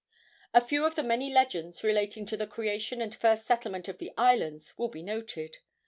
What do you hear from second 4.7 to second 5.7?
will be noted.